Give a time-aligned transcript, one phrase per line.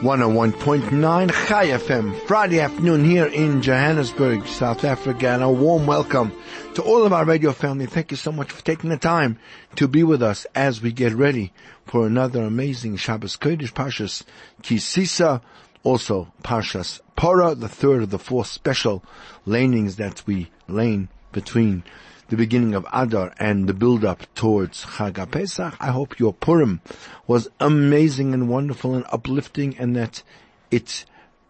[0.00, 6.32] 101.9 Chai FM, Friday afternoon here in Johannesburg, South Africa, and a warm welcome
[6.72, 7.84] to all of our radio family.
[7.84, 9.38] Thank you so much for taking the time
[9.76, 11.52] to be with us as we get ready
[11.84, 14.22] for another amazing Shabbos Kodesh Parshas
[14.62, 15.42] Kisisa,
[15.82, 19.04] also Parshas Porah, the third of the four special
[19.44, 21.84] lanings that we lane between
[22.30, 25.74] the beginning of Adar and the build-up towards Chag Pesach.
[25.80, 26.80] I hope your Purim
[27.26, 30.22] was amazing and wonderful and uplifting and that
[30.70, 31.04] it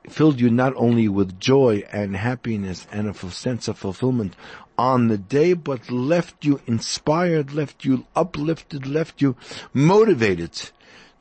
[0.09, 4.35] filled you not only with joy and happiness and a sense of fulfillment
[4.79, 9.37] on the day, but left you inspired, left you uplifted, left you
[9.75, 10.71] motivated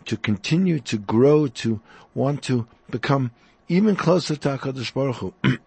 [0.06, 1.82] to continue to grow, to
[2.16, 3.32] want to become
[3.72, 5.34] even closer to HaKadosh Baruch Hu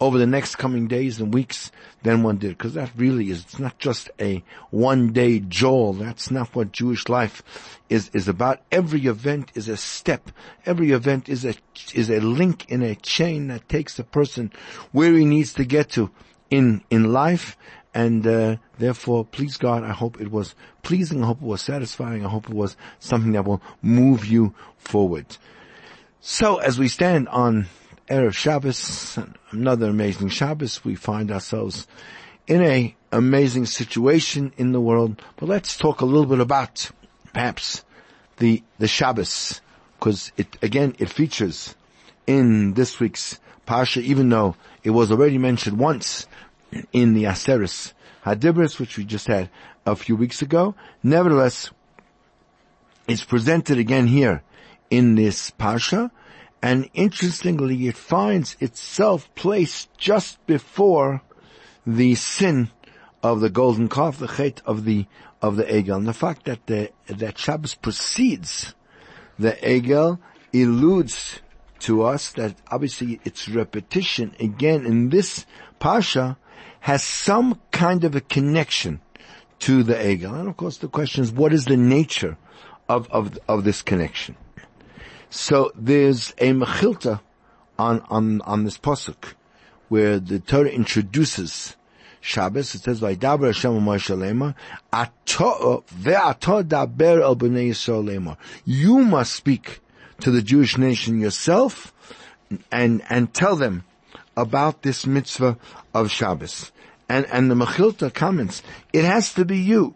[0.00, 1.72] over the next coming days and weeks
[2.04, 2.56] than one did.
[2.56, 5.92] Because that really is, it's not just a one day joel.
[5.92, 7.42] That's not what Jewish life
[7.88, 8.60] is, is about.
[8.70, 10.30] Every event is a step.
[10.66, 11.54] Every event is a,
[11.92, 14.52] is a link in a chain that takes the person
[14.92, 16.12] where he needs to get to
[16.50, 17.56] in, in life.
[17.92, 21.24] And, uh, therefore, please God, I hope it was pleasing.
[21.24, 22.24] I hope it was satisfying.
[22.24, 25.36] I hope it was something that will move you forward.
[26.20, 27.66] So as we stand on
[28.08, 29.18] Erev Shabbos,
[29.52, 31.86] another amazing Shabbos, we find ourselves
[32.48, 35.22] in a amazing situation in the world.
[35.36, 36.90] But let's talk a little bit about
[37.32, 37.84] perhaps
[38.38, 39.60] the, the Shabbos,
[39.98, 41.76] because it, again, it features
[42.26, 46.26] in this week's Parsha, even though it was already mentioned once
[46.92, 47.92] in the Aseres
[48.24, 49.50] Hadibros, which we just had
[49.86, 50.74] a few weeks ago.
[51.00, 51.70] Nevertheless,
[53.06, 54.42] it's presented again here
[54.90, 56.10] in this Parsha,
[56.62, 61.22] and interestingly, it finds itself placed just before
[61.86, 62.70] the sin
[63.22, 65.06] of the golden calf, the chet of the
[65.40, 68.74] of the egel, and the fact that the that Shabbos precedes
[69.38, 70.18] the egel
[70.52, 71.40] eludes
[71.80, 75.46] to us that obviously its repetition again in this
[75.78, 76.36] pasha
[76.80, 79.00] has some kind of a connection
[79.60, 82.36] to the egel, and of course the question is what is the nature
[82.88, 84.36] of of of this connection?
[85.30, 87.20] So there's a mechilta
[87.78, 89.34] on, on, on this posuk
[89.88, 91.76] where the Torah introduces
[92.20, 92.74] Shabbos.
[92.74, 94.54] It says, "Vaydaber Hashem Moshe Lema,
[94.92, 99.80] Ato ve'ato daber el bnei Yisrael Lema." You must speak
[100.20, 101.92] to the Jewish nation yourself,
[102.72, 103.84] and and tell them
[104.36, 105.56] about this mitzvah
[105.94, 106.72] of Shabbos.
[107.08, 108.62] And and the Mechilta comments,
[108.92, 109.94] it has to be you.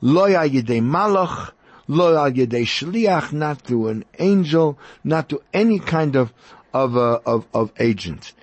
[0.00, 1.50] Lo yidei malach
[1.88, 6.32] lo al yedei shliach, not through an angel, not to any kind of
[6.72, 8.34] of uh, of, of agent.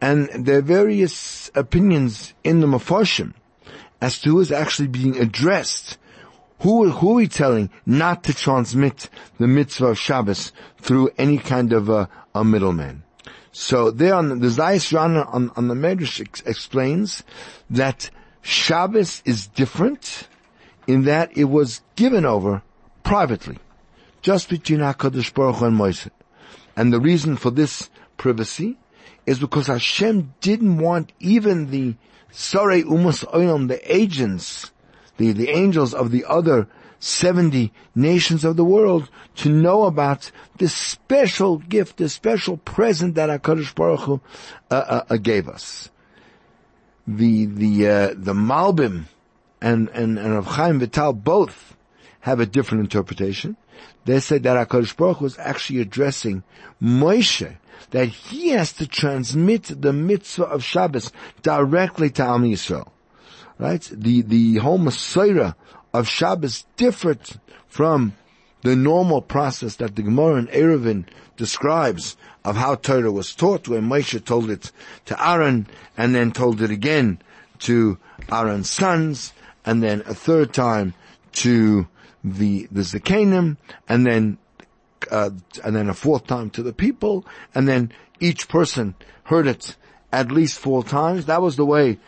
[0.00, 3.34] And there are various opinions in the Mefarshim
[4.00, 5.96] as to who is actually being addressed.
[6.60, 11.72] Who, who are we telling not to transmit the mitzvah of Shabbos through any kind
[11.72, 13.02] of a, a middleman?
[13.52, 17.22] So there on the Zayis Raanan on, on the Medrash ex- explains
[17.70, 18.10] that
[18.42, 20.28] Shabbos is different
[20.86, 22.62] in that it was given over
[23.02, 23.58] privately,
[24.20, 26.10] just between HaKadosh Baruch Hu and Moshe.
[26.76, 28.78] And the reason for this privacy
[29.26, 31.94] is because Hashem didn't want even the
[32.32, 34.72] Sorei Umas Olam, the agents,
[35.18, 36.66] the, the angels of the other
[36.98, 43.28] 70 nations of the world to know about this special gift, this special present that
[43.28, 44.20] HaKadosh Baruch Hu
[44.70, 45.90] uh, uh, uh, gave us.
[47.06, 49.06] The, the, uh, the Malbim
[49.60, 51.76] and, and, and Rav Chaim Vital both
[52.22, 53.56] have a different interpretation.
[54.04, 56.42] They said that HaKadosh Baruch was actually addressing
[56.80, 57.56] Moshe,
[57.90, 61.12] that he has to transmit the mitzvah of Shabbos
[61.42, 62.88] directly to Am Yisrael.
[63.58, 63.82] Right?
[63.92, 65.54] The, the whole Messiah
[65.92, 67.20] of Shabbos differed
[67.66, 68.14] from
[68.62, 71.04] the normal process that the Gemara in Eruvin
[71.36, 74.70] describes of how Torah was taught, where Moshe told it
[75.06, 75.66] to Aaron
[75.96, 77.20] and then told it again
[77.60, 77.98] to
[78.30, 79.32] Aaron's sons,
[79.64, 80.94] and then a third time
[81.32, 81.88] to
[82.24, 83.56] the the Zakanim,
[83.88, 84.38] and then
[85.10, 85.30] uh,
[85.64, 89.76] and then a fourth time to the people, and then each person heard it
[90.12, 91.26] at least four times.
[91.26, 91.98] That was the way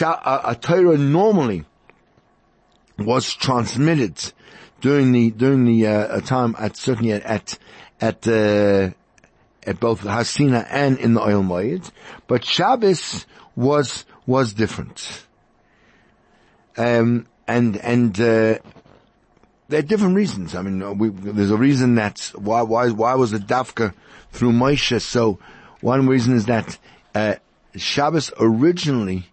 [0.00, 1.64] a, a Torah normally
[2.98, 4.32] was transmitted
[4.80, 7.58] during the during the uh, time at certainly at at
[8.00, 8.90] at, uh,
[9.62, 11.90] at both Hasina and in the Ohel Moed,
[12.26, 13.26] but Shabbos
[13.56, 15.24] was was different.
[16.76, 18.58] Um, and and uh,
[19.68, 20.54] there are different reasons.
[20.54, 23.94] I mean, we, there's a reason that why why why was it dafka
[24.30, 25.00] through Moshe?
[25.00, 25.38] So
[25.80, 26.78] one reason is that
[27.14, 27.36] uh,
[27.76, 29.28] Shabbos originally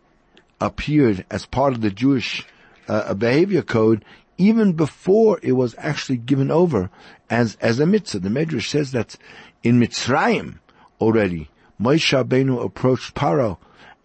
[0.60, 2.46] appeared as part of the Jewish
[2.88, 4.06] uh, behavior code
[4.38, 6.90] even before it was actually given over
[7.30, 8.20] as as a mitzvah.
[8.20, 9.16] The Medrash says that
[9.64, 10.60] in Mitzrayim
[11.00, 11.50] already
[11.80, 13.58] Moshe Rabbeinu approached Paro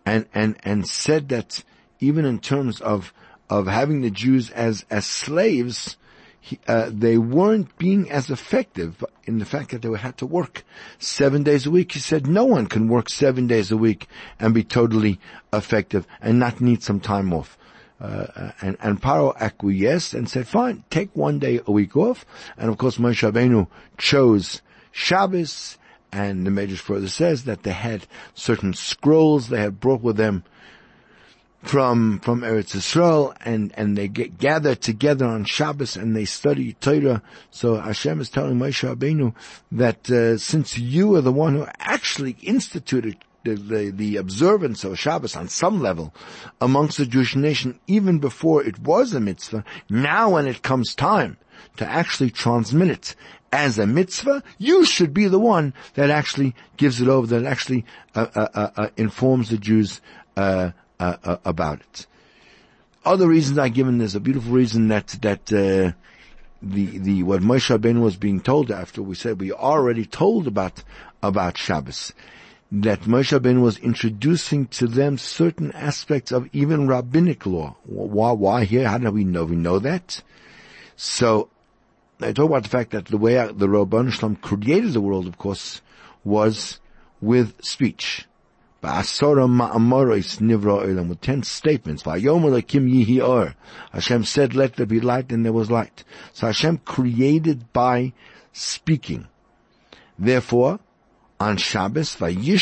[0.04, 1.62] and and and said that
[2.00, 3.12] even in terms of
[3.48, 5.96] of having the Jews as as slaves,
[6.46, 10.62] he, uh, they weren't being as effective in the fact that they had to work
[10.96, 11.90] seven days a week.
[11.90, 14.06] He said no one can work seven days a week
[14.38, 15.18] and be totally
[15.52, 17.58] effective and not need some time off.
[18.00, 22.24] Uh, and, and Paro acquiesced and said, fine, take one day a week off.
[22.56, 23.66] And of course, Moshe Rabbeinu
[23.98, 25.78] chose Shabbos,
[26.12, 30.44] and the Medrash further says that they had certain scrolls they had brought with them
[31.66, 36.74] from from Eretz Israel and and they get gathered together on Shabbos and they study
[36.74, 37.22] Torah.
[37.50, 39.34] So Hashem is telling Moshe Rabbeinu
[39.72, 44.98] that uh, since you are the one who actually instituted the, the, the, observance of
[44.98, 46.12] Shabbos on some level
[46.60, 51.36] amongst the Jewish nation, even before it was a mitzvah, now when it comes time
[51.76, 53.14] to actually transmit it
[53.52, 57.84] as a mitzvah, you should be the one that actually gives it over, that actually
[58.16, 60.00] uh, uh, uh, uh informs the Jews
[61.00, 62.06] uh, uh, about it.
[63.04, 65.92] Other reasons I given, there's a beautiful reason that, that, uh,
[66.62, 70.82] the, the, what Moshe Rabbeinu was being told after we said we already told about,
[71.22, 72.12] about Shabbos.
[72.72, 77.76] That Moshe Rabbeinu was introducing to them certain aspects of even rabbinic law.
[77.84, 78.88] Why, why here?
[78.88, 79.44] How do we know?
[79.44, 80.22] We know that.
[80.96, 81.48] So,
[82.20, 85.26] I talk about the fact that the way the Ribono Shel Olam created the world,
[85.26, 85.80] of course,
[86.24, 86.80] was
[87.20, 88.26] with speech.
[88.82, 88.92] With
[91.20, 92.06] ten statements.
[92.06, 93.54] Or.
[93.92, 96.04] Hashem said, let there be light, and there was light.
[96.32, 98.12] So Hashem created by
[98.52, 99.26] speaking.
[100.18, 100.80] Therefore,
[101.38, 102.58] on Shabbos, when it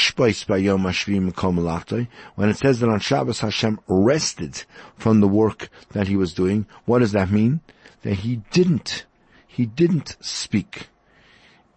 [2.56, 4.64] says that on Shabbos Hashem rested
[4.96, 7.60] from the work that he was doing, what does that mean?
[8.02, 9.06] That he didn't,
[9.46, 10.88] he didn't speak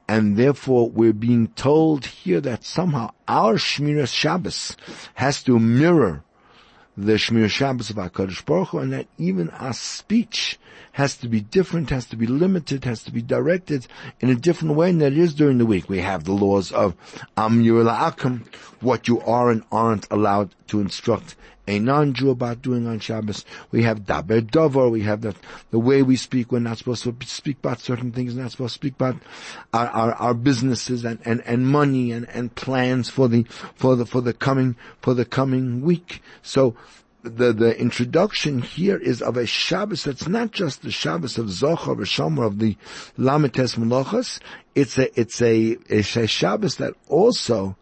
[0.07, 4.77] and therefore we're being told here that somehow our Shmiras Shabbos
[5.15, 6.23] has to mirror
[6.95, 10.57] the Shmir Shabbos of HaKadosh Baruch Hu, and that even our speech
[10.97, 13.85] has to be different, has to be limited, has to be directed
[14.19, 15.87] in a different way than it is during the week.
[15.87, 16.95] We have the laws of
[17.37, 18.47] Am Akam,
[18.81, 21.35] what you are and aren't allowed to instruct
[21.67, 23.45] a non-Jew about doing on Shabbos.
[23.69, 24.89] We have daber dover.
[24.89, 25.35] We have that
[25.69, 26.51] the way we speak.
[26.51, 28.33] We're not supposed to speak about certain things.
[28.33, 29.17] We're not supposed to speak about
[29.73, 33.43] our, our, our businesses and, and, and money and, and plans for the
[33.75, 36.23] for the for the coming for the coming week.
[36.41, 36.75] So
[37.29, 41.87] the, the introduction here is of a Shabbos that's not just the Shabbos of Zachor
[41.87, 42.77] or Shomer of the
[43.17, 44.39] Lamed Tes Melachos.
[44.75, 47.75] It's a, it's a, it's a Shabbos that also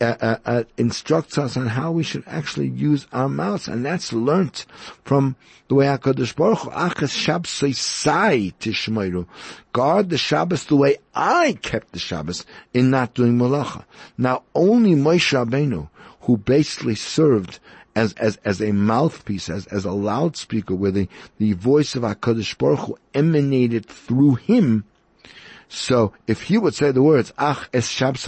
[0.00, 4.14] uh, uh, uh, instructs us on how we should actually use our mouths, and that's
[4.14, 4.64] learnt
[5.04, 5.36] from
[5.68, 9.26] the way Hakadosh Baruch Hu Achas Shabbos Tishmeiru.
[9.74, 13.84] Guard the Shabbos the way I kept the Shabbos in not doing malacha.
[14.16, 15.90] Now, only Moshe Rabbeinu,
[16.22, 17.58] who basically served
[17.94, 21.08] as, as, as a mouthpiece, as, as a loudspeaker, where the,
[21.38, 24.84] the voice of Hakadosh Baruch Hu emanated through him,
[25.72, 28.26] so if he would say the words Ach es Shabbos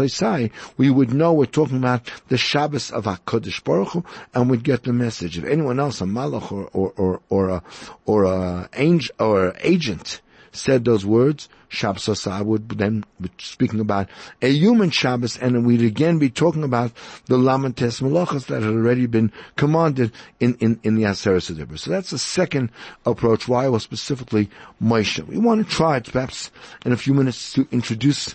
[0.76, 4.84] we would know we're talking about the Shabbos of Hakadosh Baruch Hu, and we'd get
[4.84, 5.38] the message.
[5.38, 7.62] If anyone else, a malach or or or, or a
[8.06, 10.20] or a angel or agent,
[10.52, 14.08] said those words, Shabbos would then be speaking about
[14.40, 16.92] a human Shabbos, and we'd again be talking about
[17.26, 21.78] the Lamed Tes Malachas that had already been commanded in, in, in the Aseret Sedibur.
[21.78, 22.70] So that's the second
[23.06, 24.50] approach, why it was specifically
[24.82, 25.26] Moshe.
[25.26, 26.50] We want to try, perhaps
[26.84, 28.34] in a few minutes, to introduce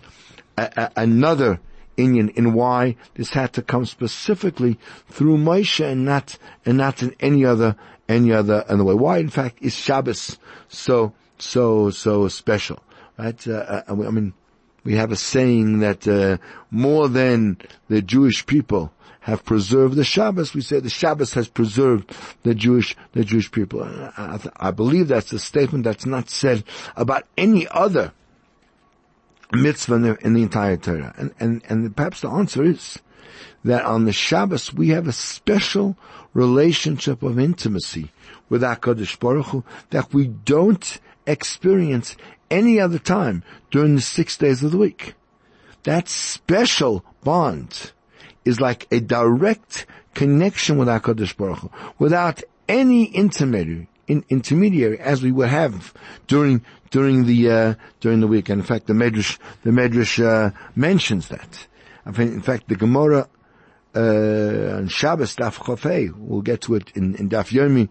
[0.57, 1.59] a, a, another
[1.97, 7.15] inyan in why this had to come specifically through Moshe and not, and not in
[7.19, 7.75] any other,
[8.09, 8.93] any other, other way.
[8.93, 12.79] Why, in fact, is Shabbos so, so, so special?
[13.17, 13.47] Right?
[13.47, 14.33] Uh, uh I mean,
[14.83, 16.37] we have a saying that uh,
[16.71, 17.57] more than
[17.89, 18.93] the Jewish people
[19.27, 23.83] have preserved the Shabbos, we say the Shabbos has preserved the Jewish the Jewish people.
[23.83, 26.63] I, I, believe that's a statement that's not said
[26.95, 28.13] about any other
[29.51, 31.13] mitzvah in the, in the entire Torah.
[31.17, 32.99] And, and and perhaps the answer is
[33.65, 35.97] that on the Shabbos we have a special
[36.33, 38.13] relationship of intimacy
[38.47, 42.15] with Hakadosh Baruch Hu that we don't experience
[42.49, 45.13] any other time during the six days of the week.
[45.83, 47.91] That special bond
[48.45, 55.21] is like a direct connection with HaKadosh Baruch Hu, without any intermediary, in, intermediary as
[55.21, 55.93] we would have
[56.27, 58.49] during during the uh, during the week.
[58.49, 61.67] And in fact, the Medrash the Medrash uh, mentions that.
[62.05, 63.27] In fact, the Gemara
[63.97, 66.13] uh, on Shabbos Daf Chofei.
[66.15, 67.89] We'll get to it in, in Daf Yomi,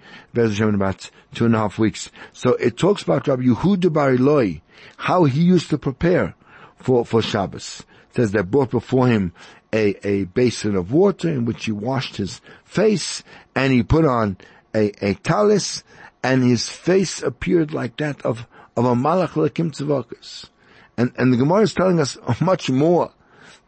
[0.69, 2.11] in about two and a half weeks.
[2.33, 4.61] So it talks about Rabbi Yehuda Bar Ilai,
[4.97, 6.35] how he used to prepare
[6.77, 7.85] for, for Shabbos.
[8.11, 9.33] It says they brought before him
[9.73, 13.25] a, a basin of water in which he washed his face
[13.57, 14.37] and he put on
[14.75, 15.83] a, a talis
[16.23, 18.47] and his face appeared like that of,
[18.77, 20.49] of a malach lekim tzavakas.
[20.97, 23.11] And, and the Gemara is telling us much more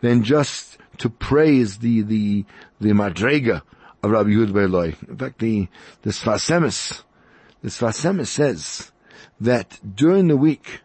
[0.01, 2.45] than just to praise the, the,
[2.81, 3.63] the madrega
[4.03, 5.09] of Rabbi Yehuda Ilai.
[5.09, 5.69] In fact, the,
[6.03, 7.03] the Sfas Emes,
[7.63, 8.93] the Sfas Emes says
[9.41, 10.81] that during the week,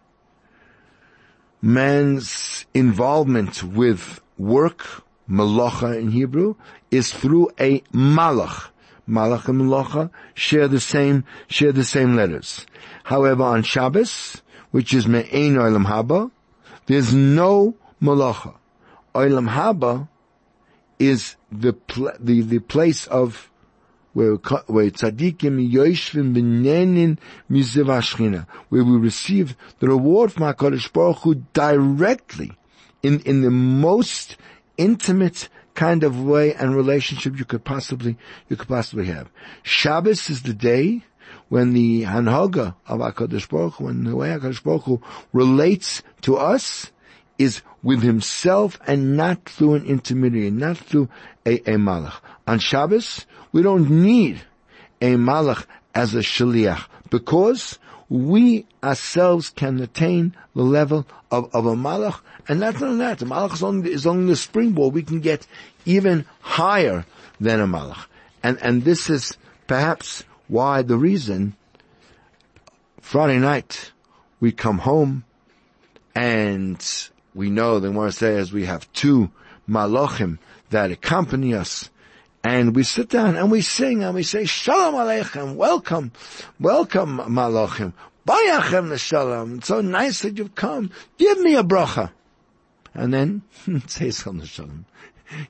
[1.62, 6.56] man's involvement with work, malacha in Hebrew,
[6.92, 8.70] is through a malach.
[9.08, 12.66] Malach and malacha share the same, share the same letters.
[13.04, 14.42] However, on Shabbos,
[14.72, 16.32] which is me'ein olam haba,
[16.86, 18.56] there's no malacha.
[19.14, 20.08] Olam Haba
[21.00, 23.52] is the pl- the the place of
[24.14, 27.18] where where tzaddikim yoshvim b'nenin
[27.50, 32.52] mizivashchina, where we receive the reward from Hakadosh Baruch Hu directly,
[33.02, 34.38] in in the most
[34.78, 38.18] intimate kind of way and relationship you could possibly
[38.50, 39.30] you could possibly have.
[39.64, 41.04] Shabbos is the day
[41.50, 45.02] when the hanhaga of Hakadosh Baruch Hu, when the way Hakadosh Baruch Hu
[45.34, 46.92] relates to us,
[47.44, 51.10] is with himself and not through an intermediary, not through
[51.46, 52.16] a, a malach.
[52.48, 54.42] On Shabbos, we don't need
[55.02, 57.78] a malach as a shaliach because
[58.10, 63.20] we ourselves can attain the level of, of a malach, and that's not only that,
[63.20, 64.94] the malach is only, is only the springboard.
[64.94, 65.46] We can get
[65.86, 67.06] even higher
[67.40, 68.06] than a malach.
[68.42, 71.56] And, and this is perhaps why the reason
[73.02, 73.92] Friday night
[74.40, 75.24] we come home
[76.16, 79.32] and we know the Gemara says we have two
[79.70, 80.38] malachim
[80.70, 81.90] that accompany us,
[82.44, 86.12] and we sit down and we sing and we say Shalom Aleichem, welcome,
[86.60, 87.94] welcome malachim,
[88.28, 89.58] Bayachem Shalom.
[89.58, 90.92] It's so nice that you've come.
[91.18, 92.12] Give me a bracha,
[92.94, 93.42] and then
[93.88, 94.86] say Shalom.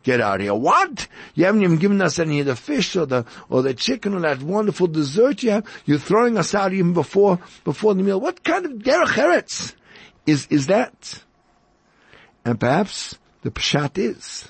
[0.04, 0.54] Get out of here.
[0.54, 1.08] What?
[1.36, 4.22] You haven't even given us any of the fish or the, or the chicken or
[4.22, 5.66] that wonderful dessert you have.
[5.86, 8.22] You're throwing us out even before, before the meal.
[8.22, 9.74] What kind of derech eretz
[10.26, 11.22] is, is that?
[12.46, 14.50] And perhaps the pshat is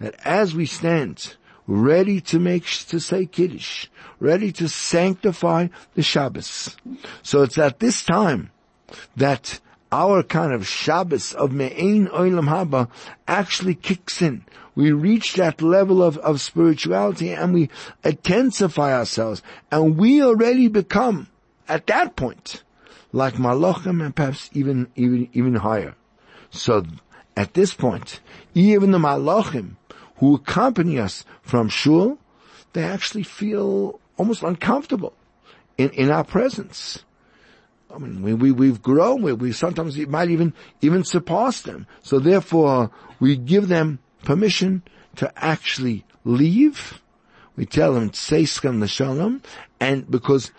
[0.00, 3.88] that as we stand ready to make, to say Kiddush,
[4.20, 6.76] ready to sanctify the Shabbos.
[7.22, 8.50] So it's at this time
[9.16, 9.60] that
[9.92, 12.88] our kind of Shabbos of Me'ein Olam Haba
[13.26, 14.44] actually kicks in.
[14.74, 17.70] We reach that level of, of spirituality and we
[18.04, 21.28] intensify ourselves and we already become,
[21.68, 22.62] at that point,
[23.12, 25.94] like Malachim and perhaps even, even, even higher.
[26.50, 26.84] So
[27.36, 28.20] at this point,
[28.54, 29.76] even the malachim
[30.16, 32.18] who accompany us from shul,
[32.72, 35.12] they actually feel almost uncomfortable
[35.76, 37.04] in, in our presence.
[37.94, 41.86] I mean, we, we, we've grown, we, we sometimes might even, even surpass them.
[42.02, 42.90] So therefore,
[43.20, 44.82] we give them permission
[45.16, 47.00] to actually leave.
[47.54, 49.42] We tell them, say shalom,
[49.80, 50.52] and because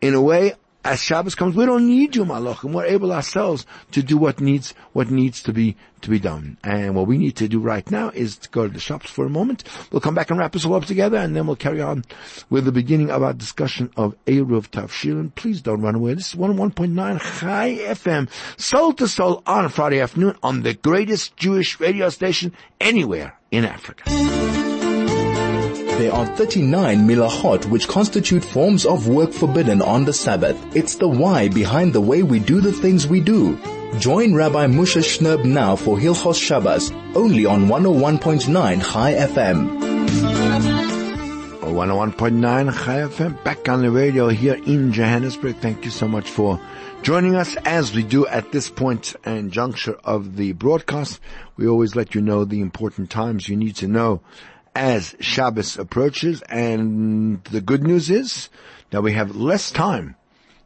[0.00, 0.54] in a way,
[0.88, 2.72] as Shabbos comes, we don't need you, Malachim.
[2.72, 6.56] We're able ourselves to do what needs, what needs to be, to be done.
[6.64, 9.26] And what we need to do right now is to go to the shops for
[9.26, 9.64] a moment.
[9.92, 12.06] We'll come back and wrap this all up together and then we'll carry on
[12.48, 15.34] with the beginning of our discussion of Eruv Tavshilin.
[15.34, 16.14] Please don't run away.
[16.14, 21.78] This is 101.9 Chai FM, soul to soul on Friday afternoon on the greatest Jewish
[21.80, 24.37] radio station anywhere in Africa.
[25.98, 30.56] There are 39 milahot which constitute forms of work forbidden on the Sabbath.
[30.76, 33.56] It's the why behind the way we do the things we do.
[33.98, 39.80] Join Rabbi Moshe Shnerb now for Hilchos Shabbos, only on 101.9 Chai FM.
[41.62, 45.56] 101.9 Chai FM, back on the radio here in Johannesburg.
[45.56, 46.60] Thank you so much for
[47.02, 51.18] joining us as we do at this point and juncture of the broadcast.
[51.56, 54.20] We always let you know the important times you need to know
[54.78, 58.48] as Shabbos approaches and the good news is
[58.90, 60.14] that we have less time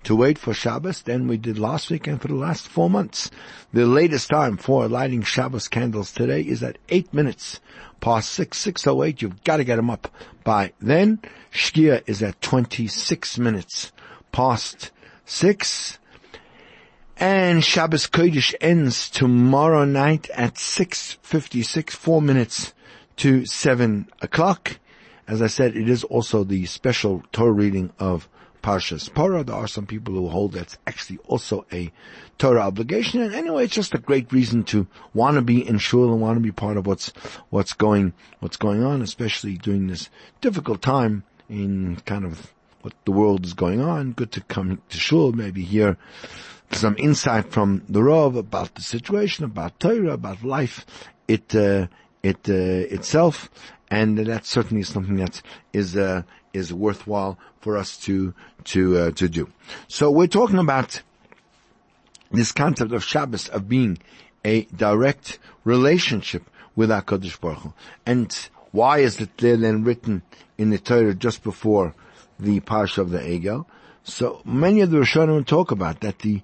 [0.04, 3.30] to wait for Shabbos than we did last week and for the last four months.
[3.72, 7.58] The latest time for lighting Shabbos candles today is at eight minutes
[8.02, 9.22] past six, six oh eight.
[9.22, 10.14] You've got to get them up
[10.44, 11.20] by then.
[11.50, 13.92] Shkia is at 26 minutes
[14.30, 14.90] past
[15.24, 15.98] six.
[17.16, 22.74] And Shabbos Kodesh ends tomorrow night at 6.56, four minutes
[23.22, 24.80] to 7 o'clock.
[25.28, 28.28] As I said, it is also the special Torah reading of
[28.64, 29.46] Parshas Parah.
[29.46, 31.92] There are some people who hold that's actually also a
[32.38, 33.22] Torah obligation.
[33.22, 36.34] And anyway, it's just a great reason to want to be in shul and want
[36.34, 37.12] to be part of what's,
[37.50, 40.10] what's going, what's going on, especially during this
[40.40, 44.14] difficult time in kind of what the world is going on.
[44.14, 45.96] Good to come to shul, maybe hear
[46.72, 50.84] some insight from the Rav about the situation, about Torah, about life,
[51.28, 51.86] it, uh,
[52.22, 53.50] it, uh, itself.
[53.90, 59.10] And that certainly is something that is, uh, is worthwhile for us to, to, uh,
[59.12, 59.48] to do.
[59.88, 61.02] So we're talking about
[62.30, 63.98] this concept of Shabbos, of being
[64.44, 67.74] a direct relationship with HaKadosh Baruch Hu.
[68.06, 70.22] And why is it there then written
[70.56, 71.94] in the Torah just before
[72.40, 73.66] the Parsha of the Egel?
[74.04, 76.40] So many of the Rishonim talk about that the,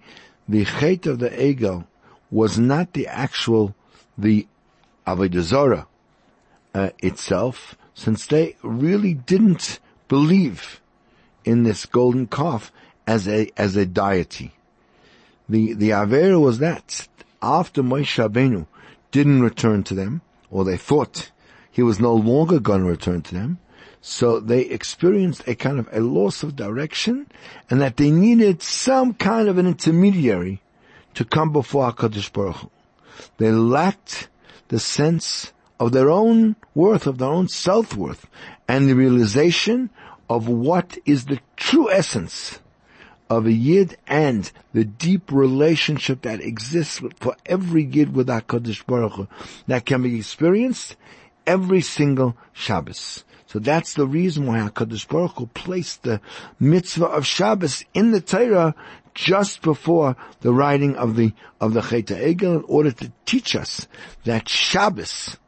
[0.49, 1.87] the Chet of the Egel
[2.30, 3.75] was not the actual,
[4.16, 4.47] the
[5.09, 5.87] Avodah
[6.75, 10.81] uh, itself, since they really didn't believe
[11.45, 12.71] in this golden calf
[13.07, 14.53] as a, as a deity.
[15.49, 17.09] The, the Avera was that
[17.41, 18.67] after Moshe Rabbeinu
[19.11, 21.31] didn't return to them, or they thought
[21.71, 23.59] he was no longer going to return to them,
[24.00, 27.27] so they experienced a kind of a loss of direction
[27.69, 30.61] and that they needed some kind of an intermediary
[31.15, 32.71] to come before HaKadosh Baruch Hu.
[33.38, 34.29] They lacked
[34.69, 38.27] the sense of their own worth, of their own self-worth,
[38.67, 39.91] and the realization
[40.29, 42.59] of what is the true essence
[43.31, 49.12] of a Yid and the deep relationship that exists for every Yid with HaKadosh Baruch
[49.12, 49.29] Hu
[49.67, 50.97] that can be experienced
[51.47, 53.25] every single Shabbos.
[53.49, 56.21] So that's the reason why HaKadosh Baruch Hu placed the
[56.61, 58.75] mitzvah of Shabbos in the Torah
[59.14, 63.88] just before the writing of the, of the Chet Egel in order to teach us
[64.25, 65.38] that Shabbos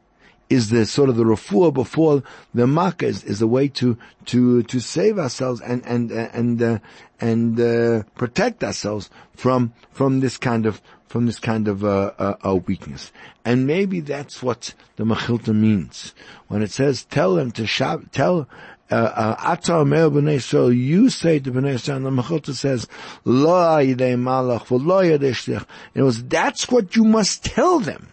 [0.48, 2.22] is the sort of the refuah before
[2.54, 6.78] the makkah is, is a way to, to, to save ourselves and, and, and, uh,
[7.20, 10.80] and, uh, protect ourselves from, from this kind of,
[11.10, 13.10] from this kind of uh, uh, weakness.
[13.44, 16.14] And maybe that's what the Mechilta means.
[16.46, 18.48] When it says, tell them to shab, tell,
[18.92, 22.86] uh, uh, Atar Mer B'nai Yisrael, you say to B'nai Yisrael, the Mechilta says,
[23.24, 25.66] Lo Yidei Malach, Lo Yidei Shlich.
[25.94, 28.12] It was, that's what you must tell them.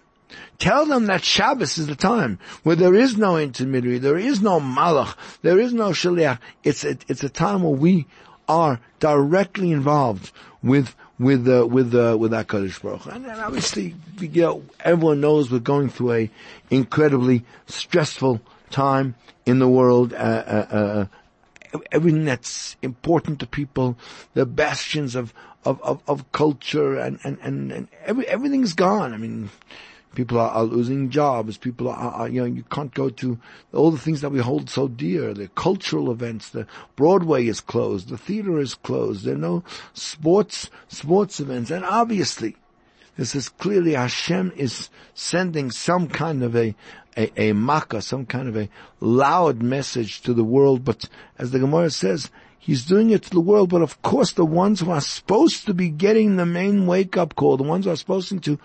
[0.58, 4.60] Tell them that Shabbos is the time where there is no intermediary, there is no
[4.60, 6.40] malach, there is no shaliach.
[6.64, 8.08] It's it's a time where we
[8.48, 10.32] are directly involved
[10.64, 13.06] with with uh, with uh, with Hakadosh Baruch.
[13.08, 16.32] And obviously, you know, everyone knows we're going through a
[16.70, 20.14] incredibly stressful time in the world.
[20.14, 21.06] Uh, uh, uh
[21.92, 23.98] everything that's important to people,
[24.34, 25.34] the bastions of
[25.66, 29.14] of of, of culture, and and and, and every, everything's gone.
[29.14, 29.50] I mean
[30.15, 31.58] People are, are losing jobs.
[31.58, 33.38] People are, are, you know, you can't go to
[33.74, 35.34] all the things that we hold so dear.
[35.34, 36.65] The cultural events, the
[36.96, 39.26] Broadway is closed, the theater is closed.
[39.26, 41.70] There are no sports, sports events.
[41.70, 42.56] And obviously,
[43.17, 46.76] this is clearly Hashem is sending some kind of a,
[47.18, 48.70] a, a makkah, some kind of a
[49.02, 50.86] loud message to the world.
[50.86, 52.30] But as the Gemara says,
[52.68, 55.74] He's doing it to the world, but of course the ones who are supposed to
[55.74, 58.60] be getting the main wake-up call, the ones who are supposed to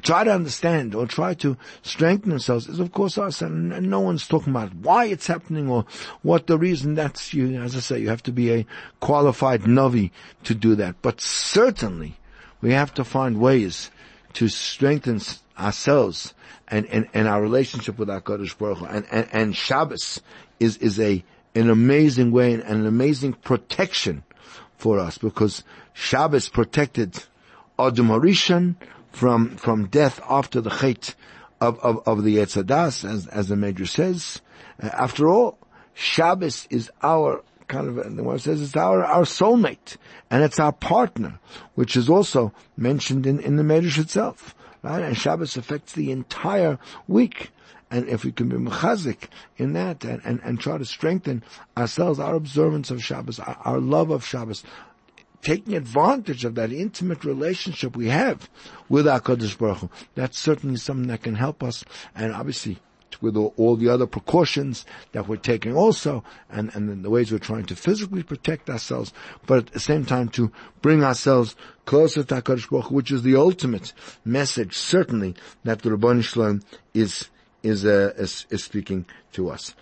[0.00, 3.98] try to understand or try to strengthen themselves is of course us, and, and no
[3.98, 5.86] one's talking about why it's happening or
[6.22, 6.94] what the reason.
[6.94, 8.66] That's you, as I say, you have to be a
[9.00, 10.12] qualified Navi
[10.44, 10.94] to do that.
[11.02, 12.16] But certainly,
[12.60, 13.90] we have to find ways
[14.34, 15.18] to strengthen
[15.58, 16.34] ourselves
[16.68, 18.86] and, and, and our relationship with our Kodesh Baruch Hu.
[18.86, 20.20] And, and, and Shabbos
[20.60, 24.22] is, is a an amazing way and an amazing protection
[24.76, 27.24] for us because Shabbos protected
[27.78, 28.76] Adam Harishon
[29.10, 31.14] from, from death after the chait
[31.60, 34.40] of, of, of the Yetzadas, as, as the Major says.
[34.80, 35.58] Uh, after all,
[35.94, 39.96] Shabbos is our kind of, the one says it's our, our soulmate,
[40.30, 41.38] and it's our partner,
[41.74, 45.02] which is also mentioned in, in the Medrash itself, right?
[45.02, 47.50] And Shabbos affects the entire week.
[47.90, 51.42] And if we can be mechazik in that and, and, and try to strengthen
[51.76, 54.62] ourselves, our observance of Shabbos, our, our love of Shabbos,
[55.40, 58.50] taking advantage of that intimate relationship we have
[58.88, 61.84] with our Kodesh Baruch Hu, that's certainly something that can help us.
[62.14, 62.78] And obviously,
[63.20, 67.38] with all, all, the other precautions that we're taking also, and, and the ways we're
[67.38, 69.12] trying to physically protect ourselves,
[69.46, 73.22] but at the same time to bring ourselves closer to HaKadosh Baruch Hu, which is
[73.22, 73.92] the ultimate
[74.24, 76.62] message, certainly, that the Ribono Shel Olam
[76.94, 77.28] is
[77.62, 79.74] is, uh, is, is speaking to us.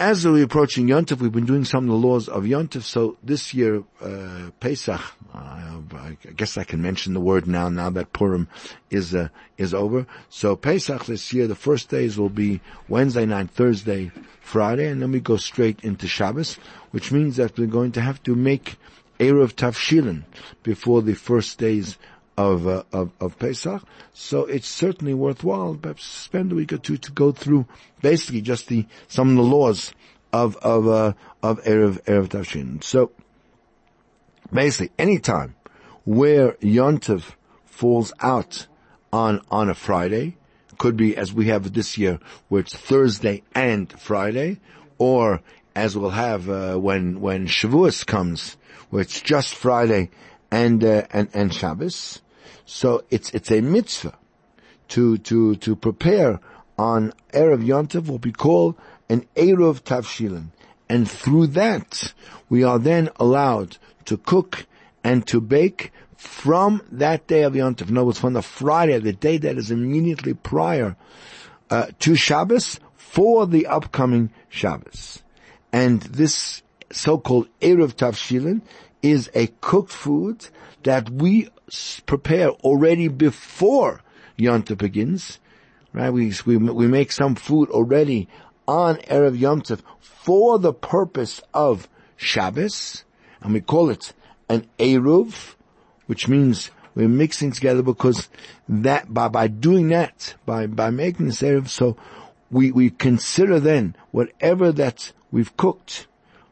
[0.00, 2.84] As we're approaching Yontif, we've been doing some of the laws of Yontif.
[2.84, 4.98] So this year, uh, Pesach,
[5.34, 8.48] uh, I guess I can mention the word now, now that Purim
[8.88, 10.06] is, uh, is over.
[10.30, 14.10] So Pesach this year, the first days will be Wednesday night, Thursday,
[14.40, 16.54] Friday, and then we go straight into Shabbos,
[16.92, 18.78] which means that we're going to have to make
[19.18, 20.22] Erev Tavshilin
[20.62, 21.98] before the first days
[22.40, 23.82] of, uh, of, of Pesach.
[24.12, 27.66] So it's certainly worthwhile, perhaps spend a week or two to go through
[28.00, 29.92] basically just the, some of the laws
[30.32, 32.82] of, of, uh, of Erev, Erev Tavshin.
[32.82, 33.12] So
[34.52, 35.54] basically any time
[36.04, 37.34] where Yontiv
[37.66, 38.66] falls out
[39.12, 40.36] on, on a Friday,
[40.78, 44.58] could be as we have this year where it's Thursday and Friday,
[44.96, 45.42] or
[45.76, 48.56] as we'll have, uh, when, when Shavuos comes,
[48.88, 50.08] where it's just Friday
[50.50, 52.22] and, uh, and, and Shabbos.
[52.64, 54.16] So it's, it's a mitzvah
[54.88, 56.40] to, to, to prepare
[56.78, 58.76] on Erev Yontiv what we call
[59.08, 60.48] an Erev Tavshilin.
[60.88, 62.12] And through that,
[62.48, 64.66] we are then allowed to cook
[65.04, 67.54] and to bake from that day of.
[67.56, 70.96] In other words, from the Friday, the day that is immediately prior
[71.70, 75.22] uh, to Shabbos for the upcoming Shabbos.
[75.72, 78.62] And this so-called Erev Tavshilin
[79.02, 80.48] is a cooked food
[80.82, 81.48] that we
[82.06, 84.02] prepare already before
[84.36, 85.38] Yom Tov begins,
[85.92, 86.10] right?
[86.10, 88.28] We, we, we make some food already
[88.66, 93.04] on Erev Yom Tov for the purpose of Shabbos,
[93.40, 94.12] and we call it
[94.48, 95.54] an Eruv,
[96.06, 98.28] which means we're mixing together because
[98.68, 101.96] that, by, by doing that, by, by making this Eruv, so
[102.50, 106.06] we, we consider then whatever that we've cooked,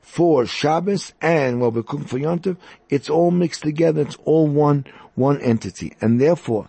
[0.09, 2.57] for Shabbos and what we're cooking for Yontiv,
[2.89, 4.01] it's all mixed together.
[4.01, 5.95] It's all one, one entity.
[6.01, 6.67] And therefore,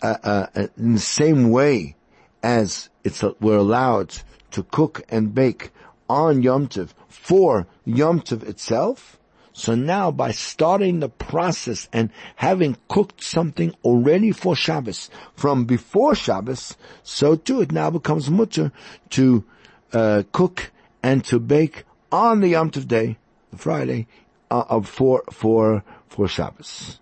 [0.00, 1.96] uh, uh, uh in the same way
[2.42, 4.14] as it's, uh, we're allowed
[4.52, 5.70] to cook and bake
[6.08, 9.18] on Yom Tov for Yom Tov itself,
[9.52, 16.14] so now by starting the process and having cooked something already for Shabbos from before
[16.14, 18.70] Shabbos, so too it now becomes mutter
[19.10, 19.44] to
[19.92, 20.70] uh, cook
[21.02, 23.18] and to bake on the Yom Tov day,
[23.50, 24.06] the Friday,
[24.50, 27.00] uh, for, for, for Shabbos.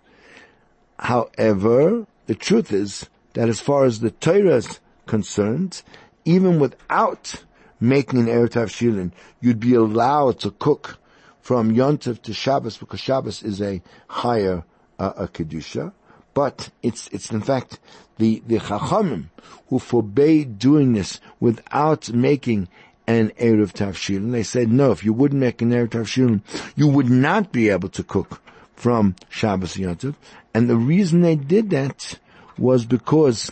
[0.99, 5.83] However, the truth is that as far as the Torah is concerned,
[6.25, 7.43] even without
[7.79, 10.97] making an Erev Shilin, you'd be allowed to cook
[11.41, 14.65] from Yom Tov to Shabbos because Shabbos is a higher
[14.99, 15.93] uh, a kedusha.
[16.33, 17.79] But it's it's in fact
[18.17, 19.29] the the Chachamim
[19.69, 22.67] who forbade doing this without making
[23.07, 24.31] an Erev Tavshilin.
[24.31, 26.41] They said, no, if you wouldn't make an Erev Tavshilin,
[26.75, 28.41] you would not be able to cook
[28.75, 30.15] from Shabbos Yontiv.
[30.53, 32.19] And the reason they did that
[32.57, 33.51] was because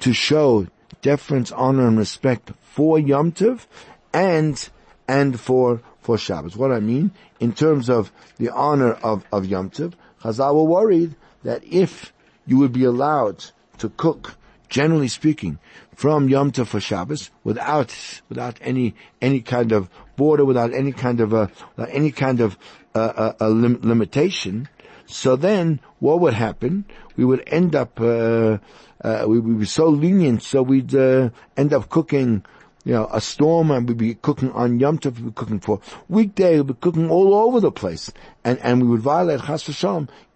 [0.00, 0.66] to show
[1.02, 3.66] deference, honor, and respect for Yom Tov
[4.12, 4.68] and,
[5.08, 6.56] and for, for Shabbos.
[6.56, 11.14] What I mean, in terms of the honor of, of Yom Tov, Chazal were worried
[11.44, 12.12] that if
[12.46, 13.44] you would be allowed
[13.78, 14.36] to cook,
[14.68, 15.58] generally speaking,
[15.94, 17.94] from Yom Tov for Shabbos without
[18.28, 21.50] without any any kind of border, without any kind of a
[21.88, 22.58] any kind of
[22.94, 24.68] uh, uh, a, a lim- limitation.
[25.06, 26.84] So then, what would happen?
[27.16, 28.58] We would end up uh,
[29.02, 32.44] uh, we would be so lenient, so we'd uh, end up cooking.
[32.84, 35.80] You know, a storm and we'd be cooking on Yom Tov, we'd be cooking for
[36.08, 38.12] weekday, we'd be cooking all over the place.
[38.44, 39.68] And, and we would violate Chas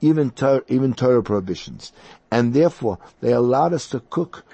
[0.01, 0.33] even,
[0.67, 1.93] even Torah prohibitions.
[2.31, 4.45] And therefore, they allowed us to cook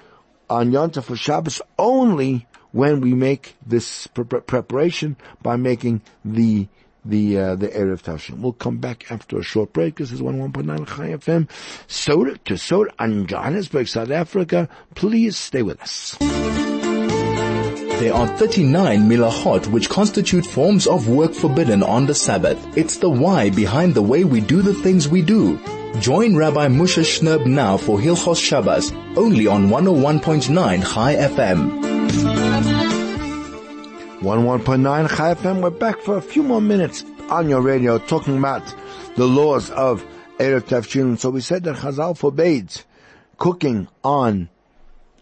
[0.49, 6.67] on Yom Tov for Shabbos only when we make this pre- preparation by making the
[7.05, 8.39] the uh, the Erev Tavshin.
[8.39, 9.95] We'll come back after a short break.
[9.95, 11.49] This is 101.9 Chai FM.
[11.87, 14.67] Soda to Soda on Johannesburg, South Africa.
[14.95, 16.17] Please stay with us.
[17.99, 22.77] There are 39 milahot which constitute forms of work forbidden on the Sabbath.
[22.77, 25.57] It's the why behind the way we do the things we do.
[25.99, 31.81] Join Rabbi Moshe Shnerb now for Hilchos Shabbos, only on 101.9 Chai FM.
[34.21, 35.61] 101.9 Chai FM.
[35.61, 38.63] We're back for a few more minutes on your radio talking about
[39.15, 40.05] the laws of
[40.37, 41.17] Erev Tavshin.
[41.17, 42.85] So we said that Chazal forbids
[43.37, 44.49] cooking on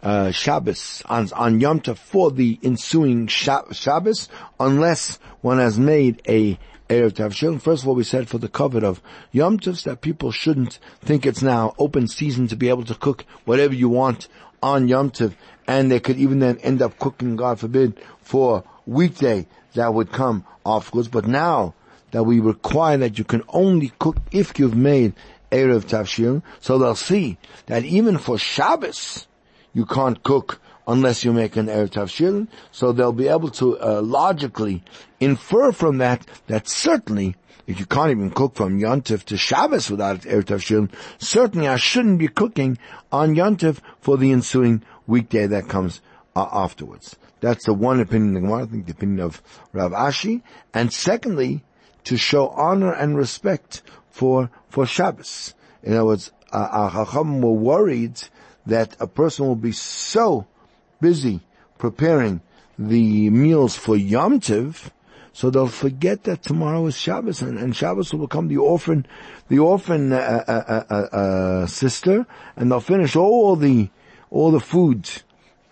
[0.04, 6.60] uh, Shabbos, on, on Yom Tov for the ensuing Shabbos, unless one has made a
[6.90, 7.62] Erev Tavshil.
[7.62, 11.26] First of all, we said for the covet of Yom Tovs that people shouldn't think
[11.26, 14.28] it's now open season to be able to cook whatever you want
[14.62, 15.34] on Yom Tov,
[15.68, 20.46] and they could even then end up cooking, God forbid, for weekday that would come
[20.66, 21.08] afterwards.
[21.08, 21.74] But now
[22.12, 25.14] that we require that you can only cook if you've made
[25.52, 29.28] Erev Tavshil, so they'll see that even for Shabbos,
[29.74, 32.48] you can't cook unless you make an Erev Tavshilin.
[32.72, 34.84] So they'll be able to uh, logically
[35.20, 37.36] infer from that that certainly
[37.68, 42.20] if you can't even cook from Yontif to Shabbos without Erev Tavshilin, certainly I shouldn't
[42.20, 42.78] be cooking
[43.12, 46.02] on Yontif for the ensuing weekday that comes
[46.36, 47.16] uh, afterwards.
[47.42, 49.42] That's the one opinion of the Gemara, I think the opinion of
[49.74, 50.42] Rav Ashi.
[50.74, 51.64] And secondly,
[52.06, 55.54] to show honor and respect for, for Shabbos.
[55.84, 58.22] In other words, uh, our Chacham were worried
[58.66, 60.48] that a person will be so
[61.00, 61.42] busy
[61.78, 62.42] preparing
[62.78, 64.92] the meals for Yom Tiv,
[65.34, 69.06] so they'll forget that tomorrow is Shabbos, and, and Shabbos will become the orphan,
[69.50, 73.90] the orphan uh, uh, uh, uh sister, and they'll finish all the
[74.30, 75.10] all the food,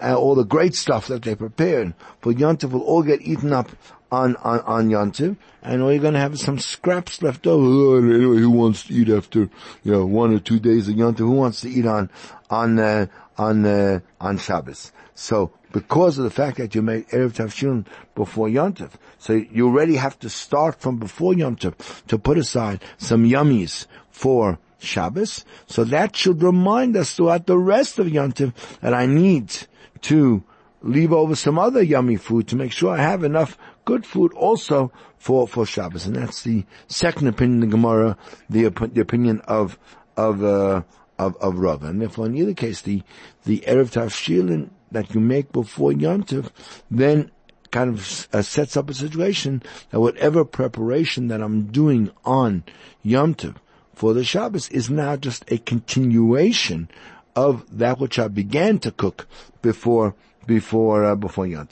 [0.01, 3.53] uh, all the great stuff that they prepared for Yom Tiv will all get eaten
[3.53, 3.69] up
[4.11, 7.47] on on on Yom Tiv, and all you're going to have is some scraps left
[7.47, 7.65] over.
[7.65, 9.49] Oh, anyway, who wants to eat after
[9.83, 11.25] you know one or two days of Yom Tiv?
[11.25, 12.09] Who wants to eat on
[12.49, 13.07] on uh,
[13.37, 14.91] on uh, on Shabbos?
[15.15, 19.95] So because of the fact that you made Erev Tavshilin before Yontif, so you already
[19.95, 25.45] have to start from before Yontif to put aside some yummies for Shabbos.
[25.67, 29.53] So that should remind us throughout the rest of Yontif that I need
[30.01, 30.43] to
[30.81, 34.91] leave over some other yummy food to make sure I have enough good food also
[35.17, 36.05] for, for Shabbos.
[36.05, 38.17] And that's the second opinion of Gemara,
[38.49, 39.79] the, the opinion of,
[40.17, 40.81] of, uh,
[41.17, 41.83] of, of Rav.
[41.83, 43.01] And therefore in either case, the,
[43.45, 46.49] the Erev Tavshilin that you make before Yontif,
[46.89, 47.31] then
[47.71, 52.63] kind of uh, sets up a situation that whatever preparation that I'm doing on
[53.01, 53.55] Yom Tov
[53.95, 56.87] for the Shabbos is now just a continuation
[57.35, 59.27] of that which I began to cook
[59.61, 61.67] before before uh, before Yom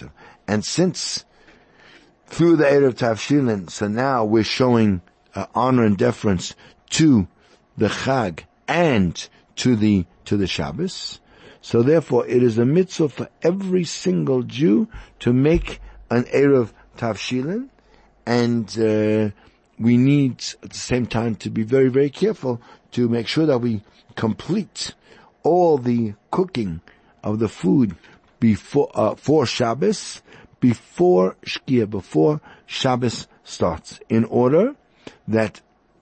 [0.48, 1.24] And since
[2.26, 5.02] through the Erev Tavshilin, so now we're showing
[5.36, 6.56] uh, honor and deference
[6.92, 7.28] to
[7.78, 11.20] the Chag and to the to the Shabbos.
[11.62, 14.88] So therefore, it is a mitzvah for every single Jew
[15.20, 17.70] to make an Erev Tavshilin,
[18.26, 19.30] and uh,
[19.80, 23.60] we need at the same time to be very, very careful to make sure that
[23.60, 23.82] we
[24.16, 24.94] complete
[25.44, 26.82] all the cooking
[27.24, 27.96] of the food
[28.40, 30.22] before uh, for Shabbos,
[30.60, 34.76] before Shkia, before Shabbos starts, in order
[35.28, 35.62] that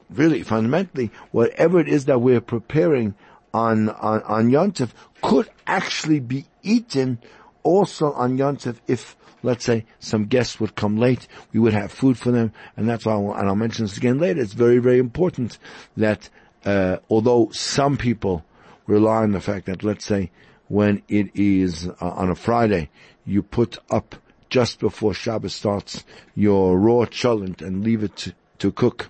[0.09, 3.13] really fundamentally whatever it is that we're preparing
[3.53, 7.19] on on on Yontif could actually be eaten
[7.63, 12.17] also on Yontif if, let's say, some guests would come late, we would have food
[12.17, 15.57] for them, and that's why, and I'll mention this again later, it's very, very important
[15.97, 16.29] that,
[16.65, 18.43] uh, although some people
[18.87, 20.31] rely on the fact that, let's say,
[20.67, 22.89] when it is uh, on a Friday,
[23.25, 24.15] you put up
[24.49, 26.03] just before Shabbos starts
[26.35, 29.09] your raw cholent and leave it to, to cook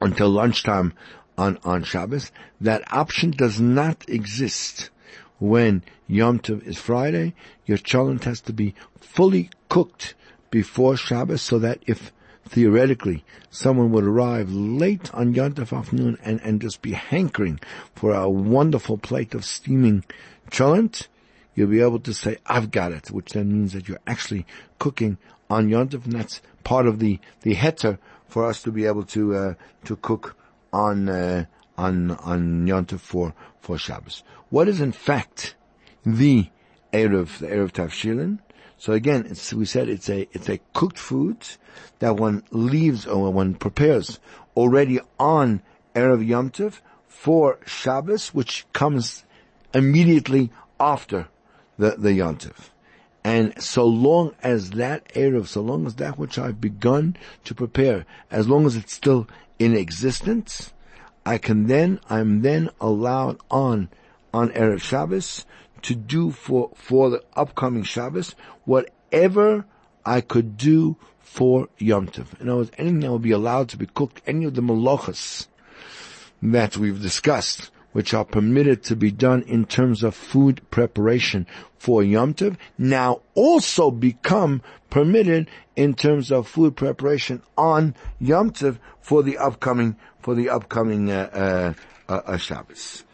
[0.00, 0.94] until lunchtime
[1.36, 2.30] on, on Shabbos.
[2.60, 4.90] That option does not exist
[5.38, 7.34] when Yom Tov is Friday.
[7.66, 10.14] Your cholent has to be fully cooked
[10.50, 12.12] before Shabbos so that if
[12.44, 17.58] theoretically someone would arrive late on Yom Tov afternoon and, and just be hankering
[17.94, 20.04] for a wonderful plate of steaming
[20.50, 21.08] cholent,
[21.54, 24.46] you'll be able to say, I've got it, which then means that you're actually
[24.78, 25.18] cooking
[25.48, 29.04] on Yom Tov, and that's part of the, the heter for us to be able
[29.04, 30.36] to, uh, to cook
[30.72, 31.44] on uh,
[31.76, 34.22] on on Yom Tov for for Shabbos.
[34.50, 35.54] What is in fact
[36.04, 36.48] the
[36.92, 38.38] erev the erev tavshilin?
[38.78, 41.36] So again, we said it's a it's a cooked food
[42.00, 44.18] that one leaves or one prepares
[44.56, 45.62] already on
[45.94, 49.24] erev Yom Tov for Shabbos, which comes
[49.74, 51.28] immediately after
[51.78, 52.70] the the Yom Tov.
[53.24, 58.04] And so long as that Erev, so long as that which I've begun to prepare,
[58.32, 59.28] as long as it's still
[59.62, 60.72] in existence,
[61.24, 63.90] I can then, I'm then allowed on,
[64.34, 65.46] on Erev Shabbos
[65.82, 69.64] to do for, for the upcoming Shabbos whatever
[70.04, 72.40] I could do for Yom Tov.
[72.40, 75.46] In other words, anything that will be allowed to be cooked, any of the malachas
[76.42, 81.46] that we've discussed, which are permitted to be done in terms of food preparation
[81.78, 88.78] for Yom Tov, now also become permitted in terms of food preparation on Yom Tov
[89.00, 91.74] for the upcoming, for the upcoming, uh,
[92.08, 93.04] uh, uh, Shabbos.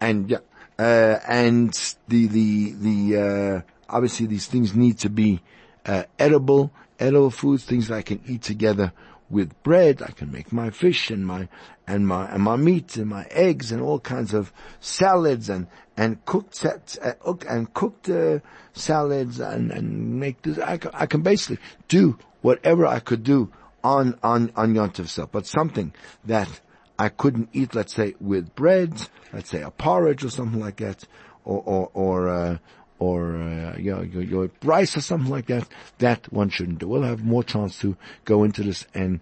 [0.00, 0.38] And, yeah,
[0.78, 1.72] uh, and
[2.08, 5.40] the, the, the, uh, obviously these things need to be,
[5.86, 8.92] uh, edible, edible foods, things that I can eat together
[9.32, 10.02] with bread.
[10.02, 11.48] I can make my fish and my
[11.86, 15.66] and my and my meat and my eggs and all kinds of salads and
[15.96, 18.38] and cooked uh, and cooked uh,
[18.74, 20.58] salads and and make this.
[20.58, 23.50] I can, I can basically do whatever I could do
[23.82, 25.92] on on on Yom Tov but something
[26.24, 26.60] that
[26.98, 31.04] I couldn't eat, let's say with bread, let's say a porridge or something like that,
[31.44, 32.58] or, or, or, uh,
[33.02, 35.66] or uh, you know, your, your Bryce or something like that,
[35.98, 36.86] that one shouldn't do.
[36.86, 39.18] We'll have more chance to go into this and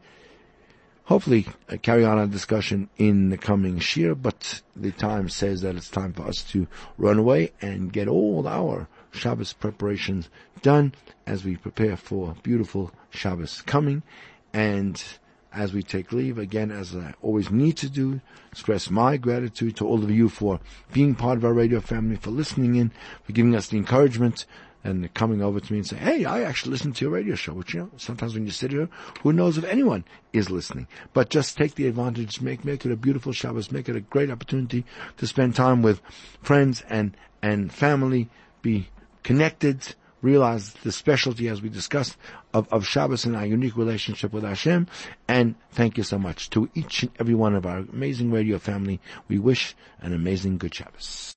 [1.05, 5.77] hopefully uh, carry on our discussion in the coming year, but the time says that
[5.77, 6.67] it's time for us to
[6.99, 10.29] run away and get all our Shabbos preparations
[10.61, 10.93] done
[11.27, 14.03] as we prepare for beautiful Shabbos coming
[14.53, 15.03] and
[15.53, 18.21] as we take leave, again, as I always need to do,
[18.53, 20.61] express my gratitude to all of you for
[20.93, 22.93] being part of our radio family, for listening in,
[23.25, 24.47] for giving us the encouragement
[24.83, 27.53] and coming over to me and saying, hey, I actually listened to your radio show,
[27.53, 28.89] which, you know, sometimes when you sit here,
[29.23, 30.87] who knows if anyone is listening.
[31.13, 34.31] But just take the advantage, make, make it a beautiful Shabbos, make it a great
[34.31, 34.85] opportunity
[35.19, 36.01] to spend time with
[36.43, 38.31] friends and, and family,
[38.63, 38.89] be
[39.23, 42.17] connected, realize the specialty, as we discussed,
[42.53, 44.87] of, of Shabbos and our unique relationship with Hashem.
[45.29, 49.01] And thank you so much to each and every one of our amazing radio family.
[49.29, 51.29] We wish an amazing good Shabbos.